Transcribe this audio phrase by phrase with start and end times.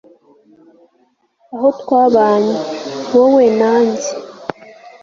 [1.53, 2.55] aho twabanye,
[3.13, 4.11] wowe na njye